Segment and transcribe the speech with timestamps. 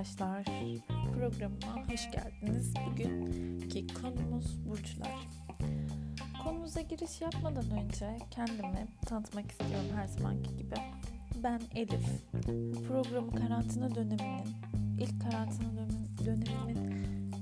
[0.00, 0.44] arkadaşlar.
[1.14, 2.74] Programıma hoş geldiniz.
[2.86, 5.28] Bugünkü konumuz burçlar.
[6.44, 10.74] Konumuza giriş yapmadan önce kendimi tanıtmak istiyorum her zamanki gibi.
[11.42, 12.06] Ben Elif.
[12.88, 14.54] Programı karantina döneminin,
[14.98, 15.88] ilk karantina
[16.24, 16.76] dönemimin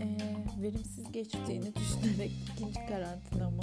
[0.01, 0.19] e,
[0.63, 3.63] verimsiz geçtiğini düşünerek ikinci karantinamı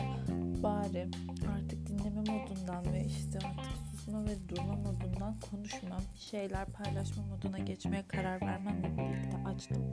[0.63, 1.07] bari
[1.55, 8.07] artık dinleme modundan ve işte artık susma ve durma modundan konuşmam, şeyler paylaşma moduna geçmeye
[8.07, 9.83] karar vermemle birlikte açtım.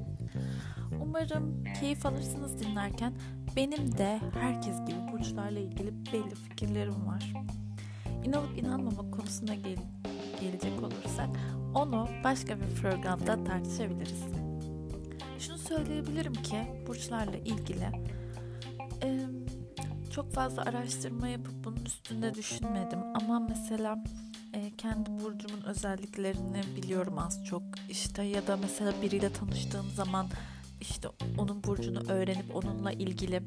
[1.03, 3.13] Umarım keyif alırsınız dinlerken.
[3.57, 7.33] Benim de herkes gibi burçlarla ilgili belli fikirlerim var.
[8.25, 9.77] İnanıp inanmamak konusuna gel
[10.41, 11.29] gelecek olursak
[11.75, 14.25] onu başka bir programda tartışabiliriz.
[15.39, 17.89] Şunu söyleyebilirim ki burçlarla ilgili
[19.03, 19.21] e,
[20.13, 24.05] çok fazla araştırma yapıp bunun üstünde düşünmedim ama mesela
[24.53, 30.27] e, kendi burcumun özelliklerini biliyorum az çok işte ya da mesela biriyle tanıştığım zaman
[30.81, 33.43] işte onun burcunu öğrenip onunla ilgili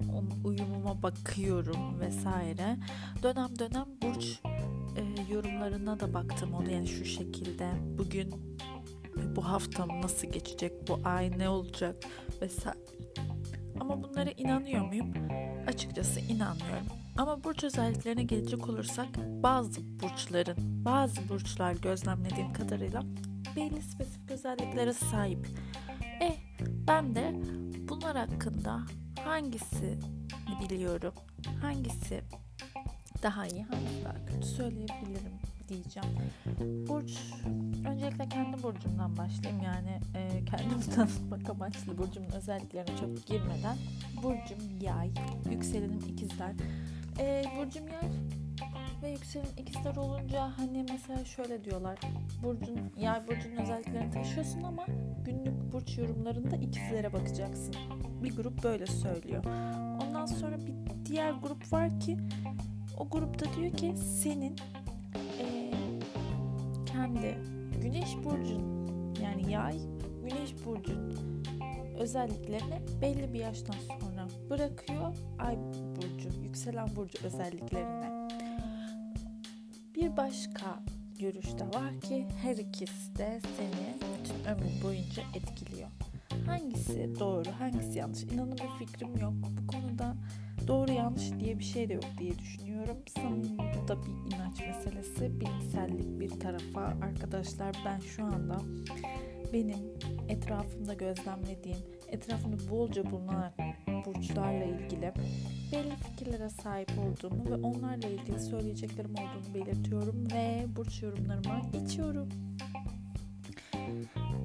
[0.00, 2.76] onun uyumuma bakıyorum vesaire.
[3.22, 4.40] Dönem dönem burç
[4.96, 8.58] e, yorumlarına da baktım onu yani şu şekilde bugün
[9.36, 11.96] bu haftam nasıl geçecek bu ay ne olacak
[12.42, 12.78] vesaire.
[13.80, 15.14] Ama bunlara inanıyor muyum?
[15.68, 16.86] Açıkçası inanmıyorum.
[17.16, 23.02] Ama burç özelliklerine gelecek olursak bazı burçların, bazı burçlar gözlemlediğim kadarıyla
[23.56, 25.48] belli spesifik özelliklere sahip.
[26.22, 26.36] E
[26.86, 27.34] ben de
[27.88, 28.80] bunlar hakkında
[29.24, 29.98] hangisi
[30.60, 31.14] biliyorum,
[31.62, 32.20] hangisi
[33.22, 36.08] daha iyi, hangisi daha kötü söyleyebilirim diyeceğim.
[36.88, 37.18] Burç,
[37.88, 39.62] öncelikle kendi burcumdan başlayayım.
[39.64, 43.76] Yani e, kendimi tanıtmak amaçlı burcumun özelliklerine çok girmeden.
[44.22, 45.10] Burcum yay,
[45.50, 46.52] yükselenim ikizler.
[47.18, 48.10] E, burcum yay
[49.02, 51.98] ve yükselen ikizler olunca hani mesela şöyle diyorlar.
[52.42, 54.86] Burcun, yay burcunun özelliklerini taşıyorsun ama
[55.24, 57.74] günlük burç yorumlarında ikizlere bakacaksın.
[58.22, 59.44] Bir grup böyle söylüyor.
[60.02, 60.74] Ondan sonra bir
[61.06, 62.18] diğer grup var ki
[62.98, 64.56] o grupta diyor ki senin
[67.08, 67.34] kendi
[67.82, 68.62] güneş burcun
[69.22, 69.78] yani yay
[70.24, 71.14] güneş burcun
[71.98, 75.16] özelliklerini belli bir yaştan sonra bırakıyor.
[75.38, 75.56] Ay
[75.96, 78.28] burcu yükselen burcu özelliklerine.
[79.94, 80.82] Bir başka
[81.18, 85.88] görüş de var ki her ikisi de seni bütün ömür boyunca etkiliyor.
[86.46, 88.22] Hangisi doğru hangisi yanlış?
[88.22, 89.32] İnanın bir fikrim yok.
[89.32, 90.14] Bu konuda
[90.68, 92.96] doğru yanlış diye bir şey de yok diye düşünüyorum.
[93.16, 95.40] Sanırım bu da bir inanç meselesi.
[95.40, 98.60] Bilimsellik bir tarafa arkadaşlar ben şu anda
[99.52, 99.78] benim
[100.28, 103.52] etrafımda gözlemlediğim, etrafımda bolca bulunan
[104.06, 105.12] burçlarla ilgili
[105.72, 112.28] belli fikirlere sahip olduğumu ve onlarla ilgili söyleyeceklerim olduğunu belirtiyorum ve burç yorumlarıma geçiyorum.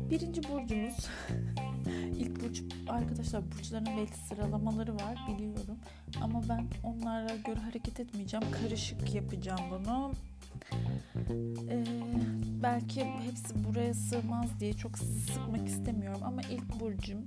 [0.10, 1.10] Birinci burcumuz
[2.54, 5.78] burç arkadaşlar burçların belli sıralamaları var biliyorum.
[6.22, 10.12] Ama ben onlara göre hareket etmeyeceğim karışık yapacağım bunu.
[11.70, 11.86] Ee,
[12.64, 17.26] belki hepsi buraya sığmaz diye çok sıkmak istemiyorum ama ilk burcum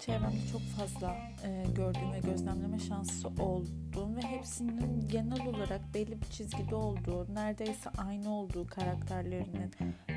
[0.00, 6.26] çevremde çok fazla e, gördüğüm ve gözlemleme şansı olduğum ve hepsinin genel olarak belli bir
[6.26, 9.74] çizgide olduğu, neredeyse aynı olduğu karakterlerinin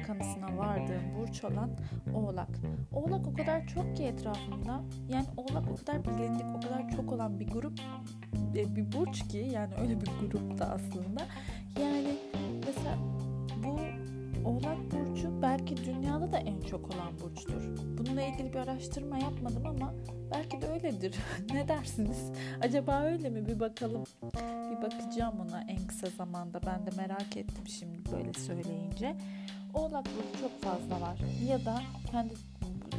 [0.07, 1.69] kanısına vardığım burç olan
[2.13, 2.49] Oğlak.
[2.93, 4.81] Oğlak o kadar çok ki etrafımda.
[5.09, 7.79] Yani Oğlak o kadar bilindik, o kadar çok olan bir grup,
[8.55, 11.21] e, bir burç ki yani öyle bir grupta aslında.
[11.81, 12.15] Yani
[12.65, 12.97] mesela
[14.45, 17.77] Oğlak Burcu belki dünyada da en çok olan burçtur.
[17.97, 19.93] Bununla ilgili bir araştırma yapmadım ama
[20.31, 21.15] belki de öyledir.
[21.53, 22.31] ne dersiniz?
[22.61, 23.47] Acaba öyle mi?
[23.47, 24.03] Bir bakalım.
[24.71, 26.59] Bir bakacağım ona en kısa zamanda.
[26.65, 29.15] Ben de merak ettim şimdi böyle söyleyince.
[29.73, 31.19] Oğlak Burcu çok fazla var.
[31.49, 32.33] Ya da kendi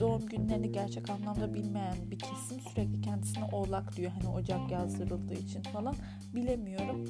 [0.00, 4.12] doğum günlerini gerçek anlamda bilmeyen bir kesim sürekli kendisine oğlak diyor.
[4.12, 5.94] Hani Ocak yazdırıldığı için falan
[6.34, 7.04] bilemiyorum.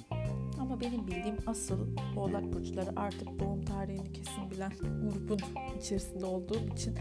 [0.66, 1.86] Ama benim bildiğim asıl
[2.16, 5.38] oğlak burçları artık doğum tarihini kesin bilen grubun
[5.78, 6.98] içerisinde olduğum için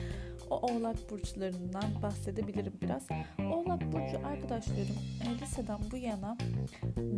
[0.49, 3.07] o oğlak burçlarından bahsedebilirim biraz.
[3.39, 4.95] Oğlak burcu arkadaşlarım
[5.27, 6.37] e, liseden bu yana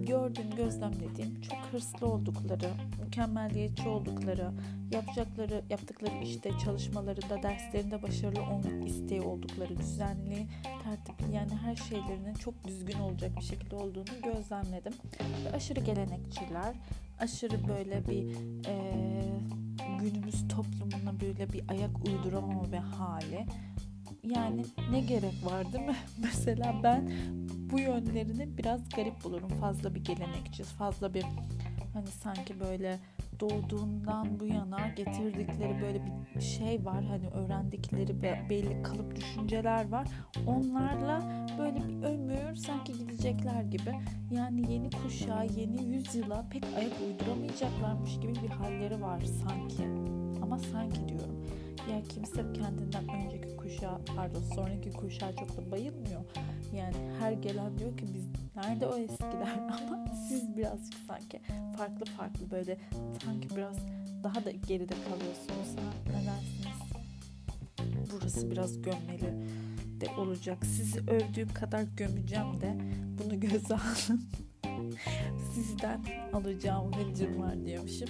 [0.07, 2.69] gördüğüm, gözlemlediğim çok hırslı oldukları,
[3.03, 4.51] mükemmeliyetçi oldukları,
[4.91, 10.47] yapacakları, yaptıkları işte çalışmalarında, derslerinde başarılı olmak isteği oldukları, düzenli,
[10.83, 14.93] tertipli yani her şeylerinin çok düzgün olacak bir şekilde olduğunu gözlemledim.
[15.45, 15.79] Ve aşırı
[16.37, 16.75] gelenekçiler,
[17.19, 18.35] aşırı böyle bir
[18.67, 18.93] e,
[19.99, 23.45] günümüz toplumuna böyle bir ayak uyduramama ve hali.
[24.23, 25.95] Yani ne gerek var değil mi?
[26.23, 27.11] Mesela ben
[27.71, 29.49] bu yönlerini biraz garip bulurum.
[29.49, 31.25] Fazla bir gelenekçi, fazla bir
[31.93, 32.99] hani sanki böyle
[33.39, 36.01] doğduğundan bu yana getirdikleri böyle
[36.35, 37.03] bir şey var.
[37.03, 40.07] Hani öğrendikleri belli kalıp düşünceler var.
[40.47, 43.93] Onlarla böyle bir ömür sanki gidecekler gibi.
[44.31, 49.83] Yani yeni kuşağa, yeni yüzyıla pek ayak uyduramayacaklarmış gibi bir halleri var sanki.
[50.41, 51.45] Ama sanki diyorum.
[51.91, 56.21] Ya kimse kendinden önceki kuşağa, pardon sonraki kuşağa çok da bayılmıyor.
[56.75, 58.25] Yani her gelen diyor ki biz
[58.55, 61.41] nerede o eskiler ama siz birazcık sanki
[61.77, 62.77] farklı farklı böyle
[63.25, 63.75] sanki biraz
[64.23, 65.75] daha da geride kalıyorsunuz.
[66.07, 66.77] Ne dersiniz?
[68.11, 69.33] Burası biraz gömmeli
[70.01, 70.65] de olacak.
[70.65, 72.77] Sizi övdüğüm kadar gömeceğim de
[73.19, 74.21] bunu göze alın.
[75.53, 76.01] Sizden
[76.33, 78.09] alacağım hıncım var diyormuşum.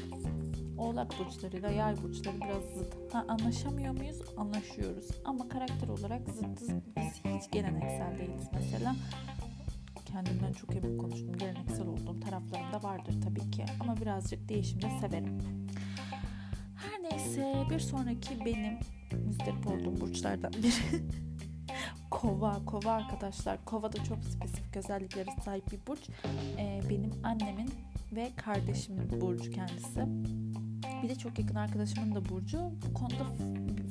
[0.78, 3.14] Oğlak burçlarıyla yay burçları biraz zıt.
[3.14, 4.18] Ha anlaşamıyor muyuz?
[4.38, 5.08] Anlaşıyoruz.
[5.26, 6.70] Ama karakter olarak zıttız.
[6.70, 8.96] Biz hiç geleneksel değiliz mesela.
[10.06, 11.38] Kendimden çok emin konuştum.
[11.38, 13.66] Geleneksel olduğum taraflarım da vardır tabii ki.
[13.80, 15.40] Ama birazcık değişim de severim.
[16.76, 18.80] Her neyse bir sonraki benim
[19.26, 21.04] müzdarip olduğum burçlardan biri.
[22.12, 23.66] kova, kova arkadaşlar.
[23.66, 26.10] Kova da çok spesifik özelliklere sahip bir burç.
[26.58, 27.70] Ee, benim annemin
[28.12, 30.02] ve kardeşimin burcu kendisi.
[31.04, 32.72] Bir de çok yakın arkadaşımın da Burcu.
[32.88, 33.26] Bu konuda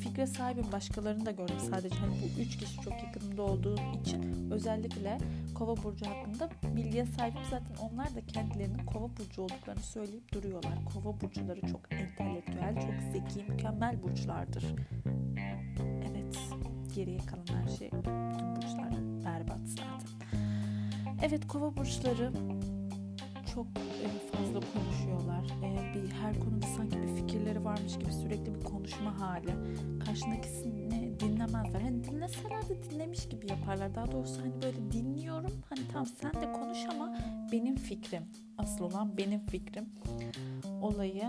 [0.00, 0.72] fikre sahibim.
[0.72, 1.96] Başkalarını da gördüm sadece.
[1.96, 5.18] Hani bu üç kişi çok yakınımda olduğum için özellikle
[5.54, 7.40] Kova Burcu hakkında bilgiye sahibim.
[7.50, 10.74] Zaten onlar da kendilerinin Kova Burcu olduklarını söyleyip duruyorlar.
[10.94, 14.64] Kova Burcuları çok entelektüel, çok zeki, mükemmel burçlardır.
[16.10, 16.38] Evet,
[16.94, 18.92] geriye kalan her şey, bütün burçlar
[19.24, 20.08] berbat zaten.
[21.22, 22.32] Evet, Kova Burçları
[23.54, 23.66] çok
[24.60, 25.44] fazla konuşuyorlar.
[25.62, 29.54] E, bir her konuda sanki bir fikirleri varmış gibi sürekli bir konuşma hali.
[30.06, 31.80] Karşındakisini dinlemezler.
[31.80, 33.94] Hani dinleseler de dinlemiş gibi yaparlar.
[33.94, 35.52] Daha doğrusu hani böyle dinliyorum.
[35.68, 37.16] Hani tamam sen de konuş ama
[37.52, 38.22] benim fikrim.
[38.58, 39.88] Asıl olan benim fikrim.
[40.82, 41.24] Olayı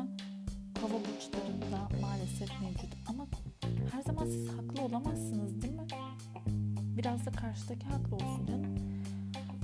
[0.81, 2.93] kova burçlarında maalesef mevcut.
[3.09, 3.27] Ama
[3.91, 5.87] her zaman siz haklı olamazsınız değil mi?
[6.97, 8.75] Biraz da karşıdaki haklı olsun canım.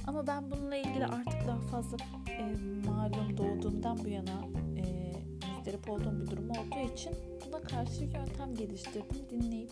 [0.08, 1.98] Ama ben bununla ilgili artık daha fazla
[2.40, 2.56] e,
[2.88, 4.42] malum doğduğumdan bu yana
[4.78, 5.14] e,
[5.58, 7.12] müzdarip olduğum bir durum olduğu için
[7.48, 9.30] buna karşı yöntem geliştirdim.
[9.30, 9.72] Dinleyip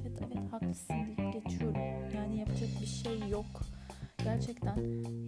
[0.00, 1.80] evet evet haklısın deyip geçiyorum.
[2.14, 3.46] Yani yapacak bir şey yok.
[4.24, 4.76] Gerçekten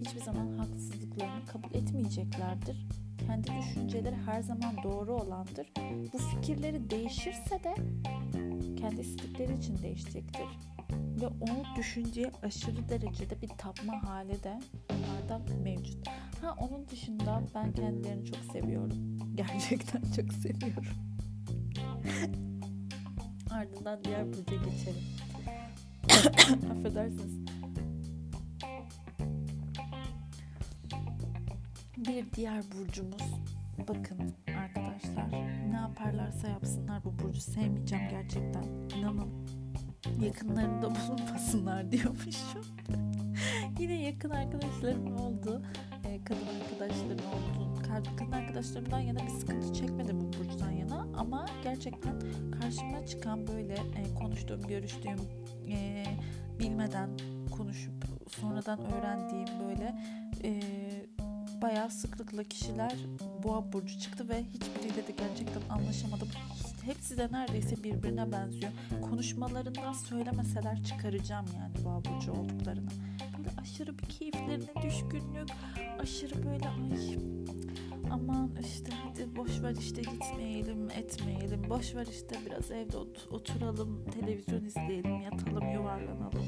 [0.00, 2.86] hiçbir zaman haksızlıklarını kabul etmeyeceklerdir.
[3.26, 5.66] Kendi düşünceleri her zaman doğru olandır.
[6.12, 7.74] Bu fikirleri değişirse de
[8.76, 10.46] kendi istedikleri için değişecektir
[10.92, 16.08] ve o düşünceye aşırı derecede bir tapma hali de onlarda mevcut.
[16.42, 19.18] Ha onun dışında ben kendilerini çok seviyorum.
[19.34, 20.94] Gerçekten çok seviyorum.
[23.50, 25.04] Ardından diğer burca geçelim.
[26.70, 27.38] Affedersiniz.
[31.96, 33.34] Bir diğer burcumuz
[33.78, 35.32] bakın arkadaşlar
[35.70, 38.64] ne yaparlarsa yapsınlar bu burcu sevmeyeceğim gerçekten.
[38.98, 39.48] İnanın
[40.20, 42.64] yakınlarında bulunmasınlar diyormuşum.
[43.78, 45.62] Yine yakın arkadaşlarım oldu.
[46.04, 47.82] Ee, kadın arkadaşlarım oldu.
[47.88, 51.06] Kadın arkadaşlarımdan yana bir sıkıntı çekmedim bu burçtan yana.
[51.16, 52.20] Ama gerçekten
[52.60, 55.18] karşıma çıkan böyle e, konuştuğum, görüştüğüm,
[55.68, 56.04] e,
[56.58, 57.10] bilmeden
[57.50, 59.94] konuşup sonradan öğrendiğim böyle
[60.44, 60.60] e,
[61.62, 62.96] bayağı sıklıkla kişiler
[63.42, 66.28] boğa burcu çıktı ve hiçbiriyle de gerçekten anlaşamadım.
[66.88, 68.72] Hepsi de neredeyse birbirine benziyor.
[69.02, 72.90] Konuşmalarından söylemeseler çıkaracağım yani boğa burcu olduklarını.
[73.38, 75.48] Böyle aşırı bir keyiflerine düşkünlük,
[75.98, 77.16] aşırı böyle ay
[78.10, 82.96] aman işte hadi boş ver işte gitmeyelim etmeyelim boş ver işte biraz evde
[83.30, 86.46] oturalım televizyon izleyelim yatalım yuvarlanalım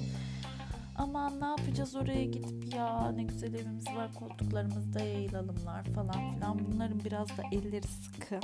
[1.00, 7.04] aman ne yapacağız oraya gidip ya ne güzel evimiz var koltuklarımızda yayılalımlar falan filan bunların
[7.04, 8.40] biraz da elleri sıkı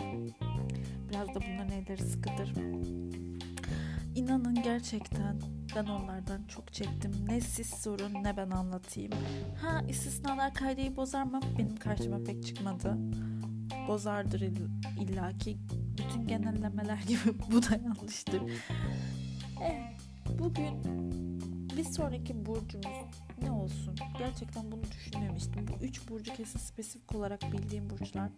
[1.10, 2.52] biraz da bunların elleri sıkıdır
[4.14, 5.40] İnanın gerçekten
[5.76, 7.12] ben onlardan çok çektim.
[7.28, 9.12] Ne siz sorun ne ben anlatayım.
[9.62, 11.40] Ha istisnalar kaydeyi bozar mı?
[11.58, 12.96] Benim karşıma pek çıkmadı.
[13.88, 14.40] Bozardır
[15.00, 15.56] illaki.
[15.98, 18.42] Bütün genellemeler gibi bu da yanlıştır.
[19.62, 20.76] Evet, bugün
[21.76, 22.96] bir sonraki burcumuz
[23.42, 23.94] ne olsun?
[24.18, 25.66] Gerçekten bunu düşünmemiştim.
[25.68, 28.30] Bu üç burcu kesin spesifik olarak bildiğim burçlar.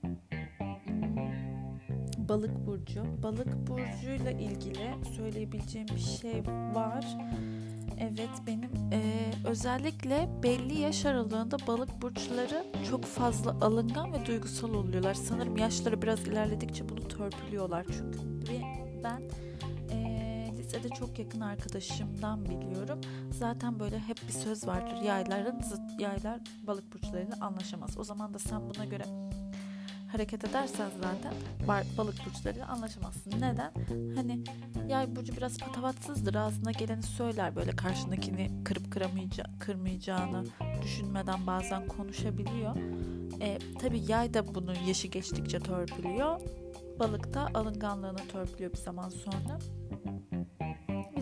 [2.19, 3.05] Balık burcu.
[3.23, 6.43] Balık burcuyla ilgili söyleyebileceğim bir şey
[6.75, 7.07] var.
[8.01, 9.01] Evet benim e,
[9.45, 15.15] özellikle belli yaş aralığında balık burçları çok fazla alıngan ve duygusal oluyorlar.
[15.15, 17.87] Sanırım yaşları biraz ilerledikçe bunu törpülüyorlar.
[17.87, 18.19] Çünkü
[19.05, 19.23] ben
[20.69, 23.01] lisede çok yakın arkadaşımdan biliyorum.
[23.31, 25.03] Zaten böyle hep bir söz vardır.
[25.03, 27.99] Yayların zıt yaylar balık burçlarıyla anlaşamaz.
[27.99, 29.05] O zaman da sen buna göre
[30.13, 31.35] hareket edersen zaten
[31.99, 33.31] balık burçlarıyla anlaşamazsın.
[33.31, 33.73] Neden?
[34.15, 34.45] Hani
[34.89, 36.35] yay burcu biraz patavatsızdır.
[36.35, 40.45] Ağzına geleni söyler böyle karşındakini kırıp kıramayacağı, kırmayacağını
[40.83, 42.77] düşünmeden bazen konuşabiliyor.
[43.41, 46.41] E, tabii yay da bunu yaşı geçtikçe törpülüyor.
[46.99, 49.59] Balık da alınganlığını törpülüyor bir zaman sonra.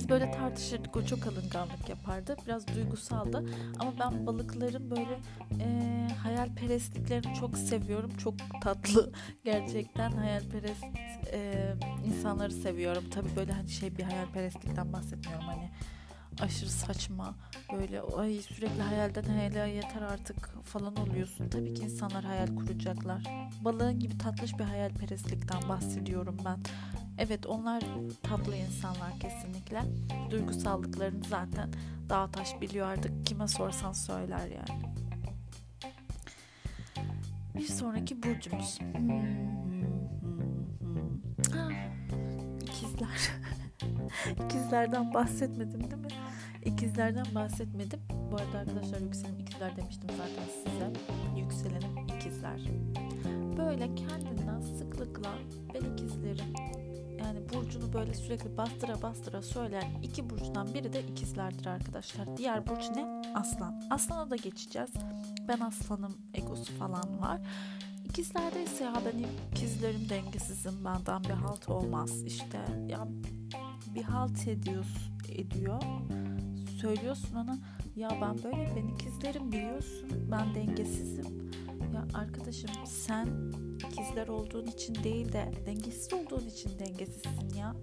[0.08, 0.96] Böyle tartışırdık.
[0.96, 2.36] O çok alınganlık yapardı.
[2.46, 3.44] Biraz duygusaldı.
[3.78, 5.20] Ama ben balıkların böyle
[5.60, 8.10] e, hayalperestliklerini çok seviyorum.
[8.16, 9.12] Çok tatlı.
[9.44, 10.84] Gerçekten hayalperest
[11.32, 11.72] e,
[12.06, 13.04] insanları seviyorum.
[13.10, 15.44] Tabii böyle hani şey bir hayalperestlikten bahsetmiyorum.
[15.46, 15.70] Hani
[16.40, 17.34] aşırı saçma
[17.72, 21.48] böyle ay sürekli hayalden hayale yeter artık falan oluyorsun.
[21.48, 23.22] Tabii ki insanlar hayal kuracaklar.
[23.60, 26.58] Balığın gibi tatlış bir hayalperestlikten bahsediyorum ben.
[27.18, 27.82] Evet onlar
[28.22, 29.82] tatlı insanlar kesinlikle.
[30.30, 31.70] Duygusallıklarını zaten
[32.08, 33.26] dağ taş biliyor artık.
[33.26, 34.82] Kime sorsan söyler yani.
[37.54, 38.80] Bir sonraki burcumuz.
[38.80, 39.20] Hmm,
[40.70, 41.16] hmm.
[42.60, 43.30] ikizler.
[44.44, 46.08] İkizlerden bahsetmedim değil mi?
[46.66, 48.00] İkizlerden bahsetmedim.
[48.30, 50.92] Bu arada arkadaşlar yükselenim ikizler demiştim zaten size.
[51.40, 52.60] Yükselenim ikizler.
[53.58, 55.30] Böyle kendinden sıklıkla
[55.74, 56.54] ben ikizlerim
[57.18, 62.36] yani burcunu böyle sürekli bastıra bastıra söyleyen iki burçtan biri de ikizlerdir arkadaşlar.
[62.36, 63.22] Diğer burç ne?
[63.34, 63.82] Aslan.
[63.90, 64.90] Aslan'a da geçeceğiz.
[65.48, 67.40] Ben aslanım egosu falan var.
[68.04, 72.58] İkizlerde ise ya ben ikizlerim dengesizim benden bir halt olmaz işte
[72.88, 73.08] ya
[73.94, 75.82] bir halt ediyorsun ediyor
[76.80, 77.58] söylüyorsun ona
[77.96, 81.50] ya ben böyle ben ikizlerim biliyorsun ben dengesizim
[81.94, 83.28] ya arkadaşım sen
[83.90, 87.74] ikizler olduğun için değil de dengesiz olduğun için dengesizsin ya.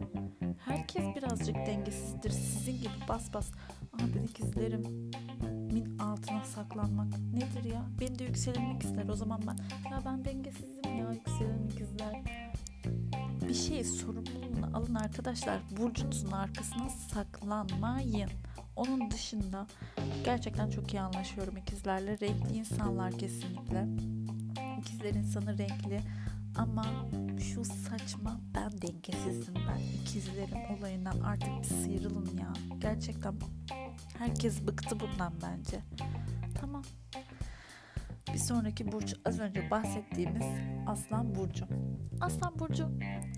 [0.65, 2.29] Herkes birazcık dengesizdir.
[2.29, 3.51] Sizin gibi bas bas.
[3.93, 4.81] Aha ben ikizlerim
[5.73, 7.85] min altına saklanmak nedir ya?
[7.99, 9.09] Beni de yükselenim ikizler.
[9.09, 9.57] O zaman ben
[9.91, 12.23] ya ben dengesizim ya yükselenim ikizler.
[13.47, 15.59] Bir şey sorumluluğunu alın arkadaşlar.
[15.77, 18.29] Burcunuzun arkasına saklanmayın.
[18.75, 19.67] Onun dışında
[20.25, 22.19] gerçekten çok iyi anlaşıyorum ikizlerle.
[22.19, 23.87] Renkli insanlar kesinlikle.
[24.79, 26.01] İkizler insanı renkli
[26.57, 26.85] ama
[27.39, 32.53] şu saçma ben dengesizim ben ikizlerim olayından artık bir sıyrılın ya.
[32.79, 33.35] Gerçekten
[34.17, 35.79] herkes bıktı bundan bence.
[36.61, 36.83] Tamam.
[38.33, 40.45] Bir sonraki burç az önce bahsettiğimiz
[40.87, 41.65] Aslan Burcu.
[42.21, 42.85] Aslan Burcu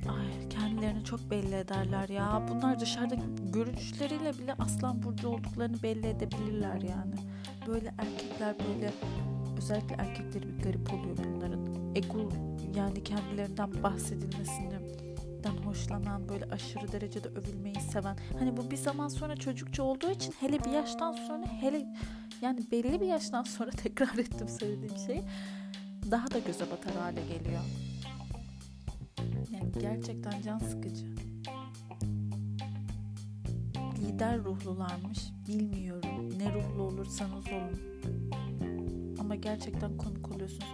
[0.09, 2.47] ay kendilerini çok belli ederler ya.
[2.49, 3.15] Bunlar dışarıda
[3.53, 7.15] görünüşleriyle bile Aslan Burcu olduklarını belli edebilirler yani.
[7.67, 8.93] Böyle erkekler böyle
[9.57, 11.95] özellikle erkekleri bir garip oluyor bunların.
[11.95, 12.29] Ego
[12.75, 14.81] yani kendilerinden bahsedilmesinden
[15.65, 18.17] hoşlanan böyle aşırı derecede övülmeyi seven.
[18.39, 21.85] Hani bu bir zaman sonra çocukça olduğu için hele bir yaştan sonra hele
[22.41, 25.23] yani belli bir yaştan sonra tekrar ettim söylediğim şeyi
[26.11, 27.61] daha da göze batar hale geliyor.
[29.51, 31.05] Yani gerçekten can sıkıcı.
[34.01, 35.19] Lider ruhlularmış.
[35.47, 36.39] Bilmiyorum.
[36.39, 37.79] Ne ruhlu olursanız olun
[39.19, 40.65] ama gerçekten konuk oluyorsunuz.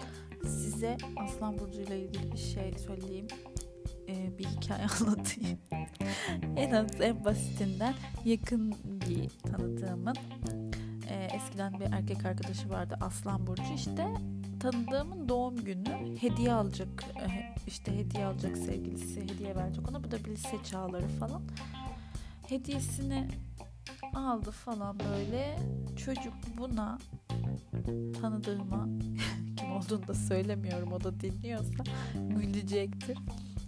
[0.44, 3.28] Size Aslan Burcu ile ilgili bir şey söyleyeyim.
[4.10, 5.60] Ee, bir hikaye anlatayım.
[6.56, 7.94] en az en basitinden
[8.26, 8.76] yakın
[9.10, 10.16] bir tanıdığımın
[11.10, 14.08] e, eskiden bir erkek arkadaşı vardı Aslan Burcu işte
[14.60, 20.26] tanıdığımın doğum günü hediye alacak e, işte hediye alacak sevgilisi hediye verecek ona bu da
[20.26, 21.42] bir lise çağları falan
[22.48, 23.28] hediyesini
[24.16, 25.60] aldı falan böyle
[26.06, 26.98] çocuk buna
[28.22, 28.88] tanıdığıma
[29.58, 33.18] kim olduğunu da söylemiyorum o da dinliyorsa gülecektir.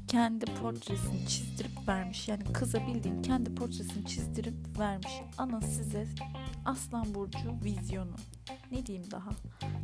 [0.08, 2.28] Kendi portresini çizdirip vermiş.
[2.28, 5.12] Yani kıza bildiğin kendi portresini çizdirip vermiş.
[5.38, 6.08] Ana size
[6.65, 8.15] Aslan Burcu vizyonu.
[8.72, 9.29] Ne diyeyim daha?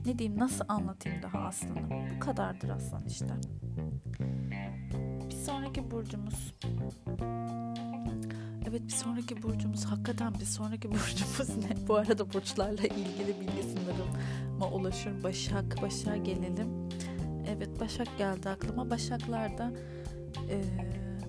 [0.05, 1.89] Ne diyeyim nasıl anlatayım daha aslanı?
[2.15, 3.27] Bu kadardır aslan işte.
[5.29, 6.53] Bir sonraki burcumuz
[8.69, 11.88] Evet bir sonraki burcumuz hakikaten bir sonraki burcumuz ne?
[11.88, 15.24] Bu arada burçlarla ilgili bilgi sınırıma ulaşır.
[15.24, 16.89] Başak, Başak'a gelelim.
[17.48, 18.89] Evet Başak geldi aklıma.
[18.89, 19.71] Başaklarda
[20.50, 20.62] e,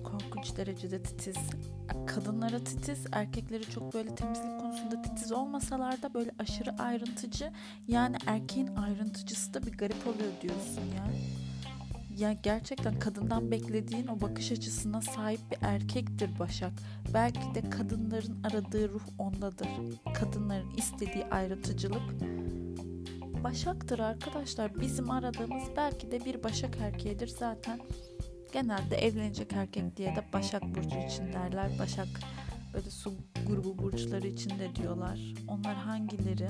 [0.03, 1.37] korkunç derecede titiz.
[2.07, 7.51] Kadınlara titiz, erkekleri çok böyle temizlik konusunda titiz olmasalar da böyle aşırı ayrıntıcı.
[7.87, 11.05] Yani erkeğin ayrıntıcısı da bir garip oluyor diyorsun ya
[12.21, 16.71] ya gerçekten kadından beklediğin o bakış açısına sahip bir erkektir Başak.
[17.13, 19.67] Belki de kadınların aradığı ruh ondadır.
[20.13, 22.01] Kadınların istediği ayrıtıcılık
[23.43, 24.81] Başak'tır arkadaşlar.
[24.81, 27.79] Bizim aradığımız belki de bir Başak erkeğidir zaten.
[28.53, 31.79] Genelde evlenecek erkek diye de Başak Burcu için derler.
[31.79, 32.07] Başak
[32.73, 33.13] böyle su
[33.47, 35.19] grubu burçları için de diyorlar.
[35.47, 36.49] Onlar hangileri?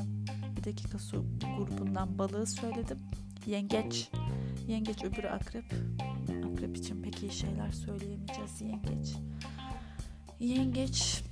[0.57, 1.25] Bir dakika su
[1.57, 2.99] grubundan balığı söyledim.
[3.45, 4.09] Yengeç
[4.67, 5.65] Yengeç öbürü akrep.
[6.53, 8.61] Akrep için pek iyi şeyler söyleyemeyeceğiz.
[8.61, 9.15] Yengeç.
[10.39, 11.23] Yengeç.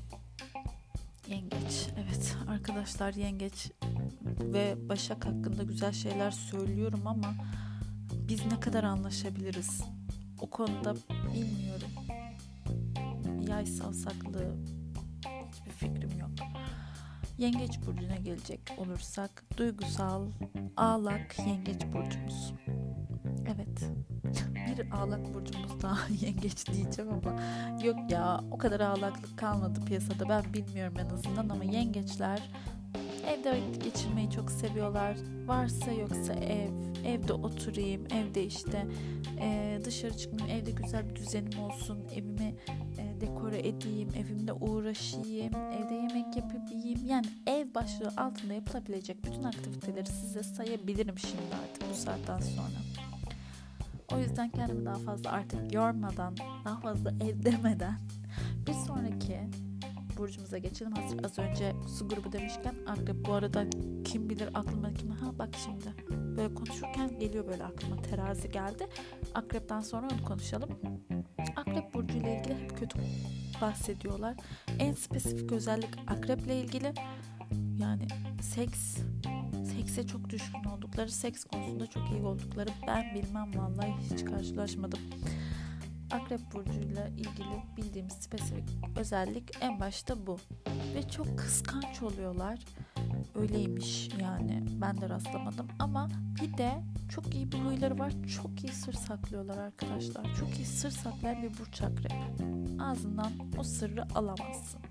[1.28, 1.88] Yengeç.
[1.98, 3.72] Evet arkadaşlar yengeç
[4.40, 7.34] ve Başak hakkında güzel şeyler söylüyorum ama
[8.28, 9.82] biz ne kadar anlaşabiliriz?
[10.42, 10.96] O konuda
[11.34, 11.90] bilmiyorum.
[13.48, 14.56] Yay savsaklığı
[15.52, 16.30] hiçbir fikrim yok.
[17.38, 20.28] Yengeç burcuna gelecek olursak duygusal
[20.78, 22.54] ağlak yengeç burcumuz.
[23.56, 23.92] Evet.
[24.68, 27.42] Bir ağlak burcumuz daha yengeç diyeceğim ama
[27.84, 32.50] yok ya o kadar ağlaklık kalmadı piyasada ben bilmiyorum en azından ama yengeçler
[33.30, 35.18] evde vakit geçirmeyi çok seviyorlar.
[35.46, 36.70] Varsa yoksa ev,
[37.06, 38.88] evde oturayım, evde işte
[39.40, 42.56] e, dışarı çıkmayayım, evde güzel bir düzenim olsun, evimi
[42.98, 47.06] e, dekore edeyim, evimde uğraşayım, evde yemek yapabileyim.
[47.06, 52.80] Yani ev başlığı altında yapılabilecek bütün aktiviteleri size sayabilirim şimdi artık bu saatten sonra.
[54.14, 58.00] O yüzden kendimi daha fazla artık yormadan, daha fazla ev demeden
[58.68, 59.40] bir sonraki
[60.20, 60.92] burcumuza geçelim.
[60.92, 63.66] Hazır az önce su grubu demişken akrep bu arada
[64.04, 65.94] kim bilir aklıma kim ha bak şimdi
[66.38, 68.88] böyle konuşurken geliyor böyle aklıma terazi geldi.
[69.36, 70.70] Akrepten sonra onu konuşalım.
[71.56, 73.00] Akrep burcu ile ilgili hep kötü
[73.62, 74.36] bahsediyorlar.
[74.80, 76.94] En spesifik özellik akreple ilgili
[77.80, 78.08] yani
[78.42, 78.98] seks
[79.76, 85.00] sekse çok düşkün oldukları, seks konusunda çok iyi oldukları ben bilmem vallahi hiç karşılaşmadım.
[86.12, 90.38] Akrep burcuyla ilgili bildiğimiz spesifik özellik en başta bu.
[90.96, 92.60] Ve çok kıskanç oluyorlar.
[93.36, 96.10] Öyleymiş yani ben de rastlamadım ama
[96.42, 96.72] bir de
[97.10, 98.14] çok iyi bir huyları var.
[98.36, 100.36] Çok iyi sır saklıyorlar arkadaşlar.
[100.40, 102.14] Çok iyi sır saklayan bir burç akrep.
[102.82, 104.82] Ağzından o sırrı alamazsın.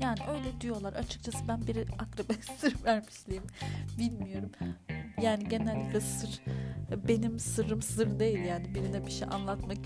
[0.00, 0.92] Yani öyle diyorlar.
[0.92, 3.44] Açıkçası ben bir akrebe sır vermişliğim
[3.98, 4.50] bilmiyorum.
[5.22, 6.40] Yani genellikle sır
[7.08, 8.74] benim sırrım sır değil yani.
[8.74, 9.78] Birine bir şey anlatmak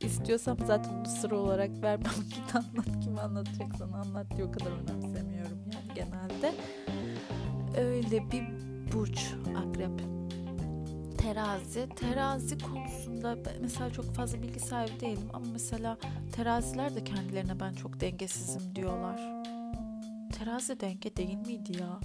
[0.00, 2.12] istiyorsam zaten bunu sır olarak vermem.
[2.24, 6.54] Git anlat kim anlatacaksan anlat diye o kadar önemsemiyorum yani genelde.
[7.76, 8.44] Öyle bir
[8.92, 10.00] burç akrep.
[11.18, 11.88] Terazi.
[11.96, 15.98] Terazi konusunda mesela çok fazla bilgi sahibi değilim ama mesela
[16.32, 19.20] teraziler de kendilerine ben çok dengesizim diyorlar.
[20.32, 22.00] Terazi denge değil miydi ya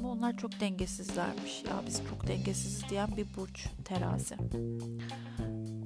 [0.00, 4.36] ama onlar çok dengesizlermiş ya biz çok dengesiziz diyen bir burç terazi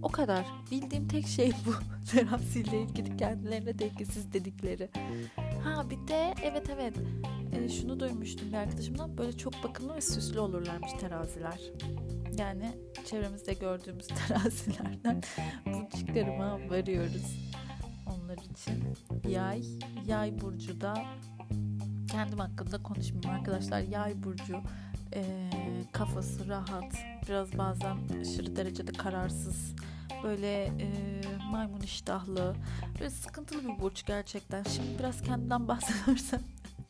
[0.03, 0.47] o kadar.
[0.71, 1.75] Bildiğim tek şey bu.
[2.11, 4.91] Teraziyle ilgili kendilerine dengesiz dedikleri.
[5.65, 6.95] Ha bir de evet evet
[7.53, 9.19] e, şunu duymuştum bir arkadaşımdan.
[9.19, 11.61] Böyle çok bakımlı ve süslü olurlarmış teraziler.
[12.39, 12.73] Yani
[13.05, 15.23] çevremizde gördüğümüz terazilerden
[15.67, 17.53] bu çıkarıma varıyoruz.
[18.07, 18.85] Onlar için
[19.29, 19.63] yay,
[20.07, 20.95] yay burcu da
[22.09, 23.81] kendim hakkında konuşmayayım arkadaşlar.
[23.81, 24.61] Yay burcu
[25.15, 25.51] e,
[25.93, 26.95] kafası rahat,
[27.29, 29.75] biraz bazen aşırı derecede kararsız
[30.25, 30.89] böyle e,
[31.51, 32.57] maymun iştahlı
[33.01, 34.63] böyle sıkıntılı bir burç gerçekten.
[34.63, 36.41] Şimdi biraz kendimden bahsedersem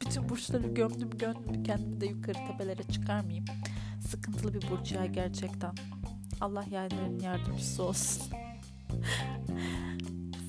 [0.00, 3.44] bütün burçları gömdüm gömdüm kendimi de yukarı tepelere çıkarmayayım.
[4.08, 5.74] Sıkıntılı bir burç ya gerçekten.
[6.40, 8.32] Allah yayların yardımcısı olsun.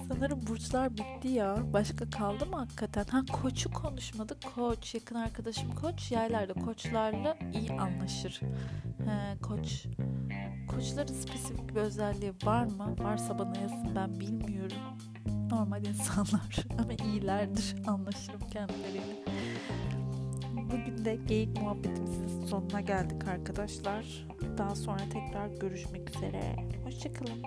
[0.07, 1.57] Sanırım burçlar bitti ya.
[1.73, 3.03] Başka kaldı mı hakikaten?
[3.03, 4.37] Ha koçu konuşmadık.
[4.55, 6.11] Koç, yakın arkadaşım koç.
[6.11, 8.41] Yaylarda koçlarla iyi anlaşır.
[9.05, 9.85] He, koç.
[10.67, 12.95] Koçların spesifik bir özelliği var mı?
[12.99, 14.77] Varsa bana yazın ben bilmiyorum.
[15.51, 17.75] Normal insanlar ama iyilerdir.
[17.87, 19.25] Anlaşırım kendileriyle.
[20.53, 24.27] Bugün de geyik muhabbetimizin sonuna geldik arkadaşlar.
[24.57, 26.55] Daha sonra tekrar görüşmek üzere.
[26.83, 27.43] Hoşçakalın.